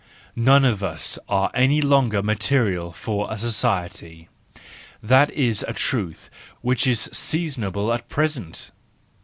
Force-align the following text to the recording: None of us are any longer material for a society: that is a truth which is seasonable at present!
None 0.35 0.65
of 0.65 0.81
us 0.83 1.19
are 1.29 1.51
any 1.53 1.79
longer 1.79 2.23
material 2.23 2.91
for 2.91 3.27
a 3.29 3.37
society: 3.37 4.29
that 5.03 5.29
is 5.29 5.63
a 5.67 5.73
truth 5.73 6.31
which 6.61 6.87
is 6.87 7.01
seasonable 7.13 7.93
at 7.93 8.09
present! 8.09 8.71